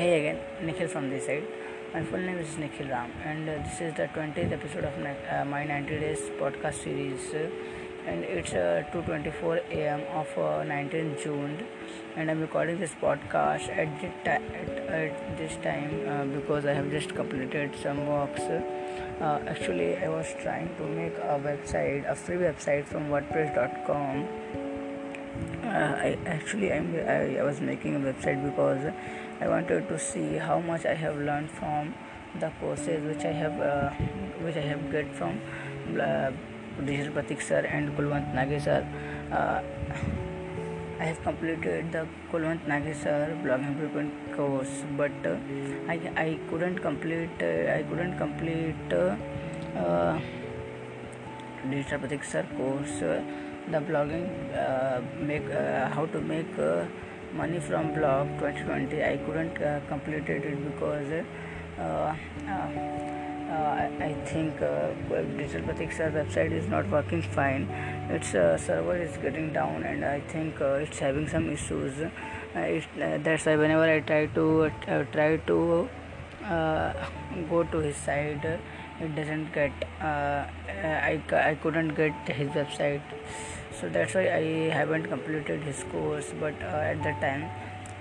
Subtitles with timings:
[0.00, 1.46] Hey again, Nikhil from this side.
[1.92, 5.10] My full name is Nikhil Ram, and uh, this is the 20th episode of my,
[5.28, 7.34] uh, my 90 days podcast series.
[7.34, 7.50] Uh,
[8.06, 10.00] and it's uh, 2:24 a.m.
[10.20, 11.66] of uh, 19th June,
[12.16, 14.42] and I'm recording this podcast at, ti- at,
[15.00, 18.40] at this time uh, because I have just completed some works.
[18.40, 24.59] Uh, actually, I was trying to make a website, a free website from WordPress.com uh,
[25.70, 28.92] I actually I'm, I, I was making a website because
[29.40, 31.94] I wanted to see how much I have learned from
[32.38, 33.90] the courses which I have uh,
[34.44, 35.40] which I have get from
[36.00, 36.30] uh,
[36.84, 38.86] Digital Pratik sir and Kulwant Nagi sir.
[39.32, 39.62] Uh,
[40.98, 45.36] I have completed the Kulwant Nagi sir blogging blueprint course, but uh,
[45.88, 50.18] I, I couldn't complete I couldn't complete uh,
[51.68, 53.02] Digital Pratik course.
[53.02, 53.22] Uh,
[53.70, 56.48] the blogging uh, make uh, how to make
[57.32, 61.12] money from blog 2020 i couldn't uh, completed it because
[61.78, 62.14] uh, uh,
[64.00, 64.90] I think uh,
[65.36, 67.68] digital pratik website is not working fine
[68.10, 71.94] its uh, server is getting down and i think it's having some issues
[72.54, 74.70] it, that's why whenever i try to
[75.12, 75.88] try to
[77.50, 78.46] go to his site
[79.00, 80.46] it doesn't get uh,
[80.82, 83.02] I, I couldn't get his website
[83.80, 84.44] so that's why i
[84.78, 87.44] haven't completed his course but uh, at the time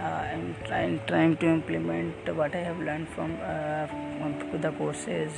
[0.00, 5.32] uh, i'm trying trying to implement what i have learned from, uh, from the courses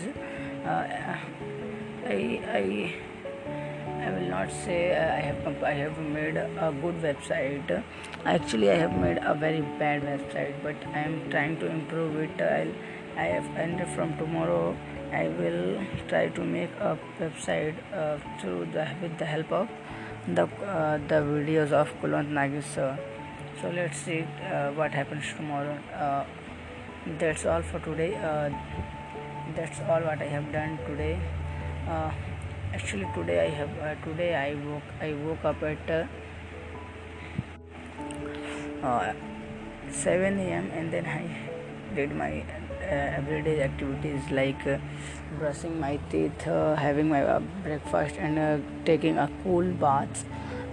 [0.65, 0.85] uh,
[2.07, 2.21] i
[2.63, 2.95] i
[4.01, 7.83] I will not say uh, I have I have made a good website.
[8.25, 12.41] Actually, I have made a very bad website, but I am trying to improve it.
[12.41, 12.73] I'll,
[13.17, 14.77] I have and from tomorrow
[15.13, 19.69] I will try to make a website uh, through the with the help of
[20.27, 22.99] the uh, the videos of Kulwant Nagi's sir.
[23.61, 25.79] So let's see uh, what happens tomorrow.
[25.95, 26.25] Uh,
[27.19, 28.15] that's all for today.
[28.17, 28.51] Uh,
[29.57, 31.19] that's all what I have done today.
[31.89, 32.11] Uh,
[32.75, 36.07] actually, today I have today I woke I woke up at uh,
[38.87, 39.13] uh,
[39.91, 40.71] 7 a.m.
[40.73, 42.45] and then I did my
[42.83, 44.79] everyday activities like uh,
[45.39, 50.25] brushing my teeth, uh, having my uh, breakfast, and uh, taking a cool bath.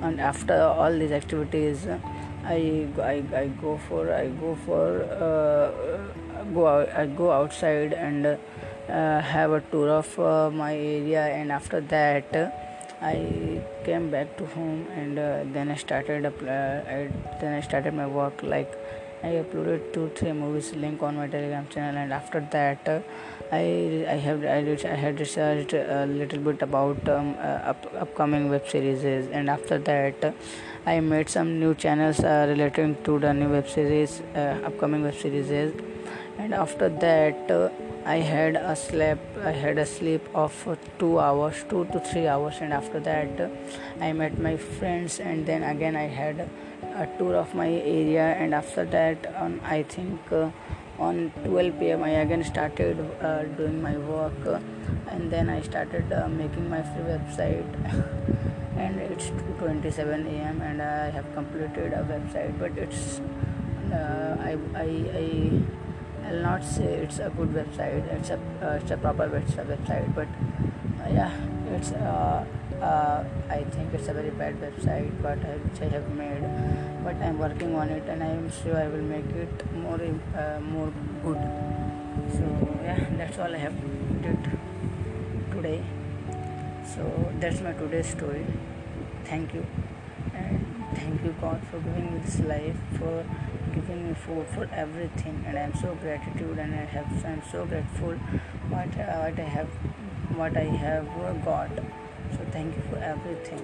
[0.02, 2.00] And after all these activities, uh,
[2.44, 5.72] I, I I go for I go for uh,
[6.54, 8.38] go out, I go outside and uh,
[9.22, 11.26] have a tour of uh, my area.
[11.28, 12.36] And after that.
[12.36, 12.50] Uh,
[13.02, 17.12] I came back to home and uh, then I started uh, I,
[17.42, 18.72] then I started my work like
[19.24, 23.00] I uploaded two three movies link on my telegram channel and after that uh,
[23.52, 24.58] I I have I,
[24.92, 29.04] I had researched a little bit about um, uh, up, upcoming web series.
[29.04, 30.32] And after that uh,
[30.86, 35.16] I made some new channels uh, relating to the new web series uh, upcoming web
[35.16, 35.50] series.
[36.38, 37.70] And after that uh,
[38.06, 40.54] I had a sleep I had a sleep of
[41.00, 42.56] 2 hours 2 to 3 hours.
[42.62, 43.52] And after that
[44.02, 46.50] I met my friends and then again I had
[46.96, 50.50] a tour of my area and after that on I think uh,
[50.98, 54.60] on 12 pm I again started uh, doing my work uh,
[55.12, 57.70] and then I started uh, making my free website
[58.84, 59.30] and it's
[59.60, 63.20] 2:27 am and I have completed a website but it's
[63.92, 64.88] uh, I, I,
[65.22, 65.26] I
[66.28, 68.04] I'll not say it's a good website.
[68.12, 68.40] It's a
[68.82, 70.28] it's a proper website, but
[71.14, 71.32] yeah,
[71.76, 71.92] it's
[72.82, 76.44] uh, I think it's a very bad website, but I, which I have made.
[77.04, 80.00] But I'm working on it, and I am sure I will make it more
[80.36, 80.92] uh, more
[81.24, 81.42] good.
[82.32, 82.46] So
[82.84, 83.76] yeah, that's all I have
[84.22, 84.38] did
[85.52, 85.84] today.
[86.96, 88.46] So that's my today's story.
[89.24, 89.66] Thank you,
[90.34, 90.66] and
[90.96, 93.26] thank you God for giving me this life for
[93.74, 98.14] giving me food for everything and i'm so gratitude and i have i'm so grateful
[98.74, 99.68] what, uh, what i have
[100.38, 101.06] what i have
[101.44, 101.70] got
[102.32, 103.64] so thank you for everything.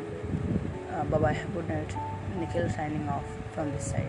[0.91, 1.96] Uh, bye bye good night.
[2.37, 4.08] Nikhil signing off from this side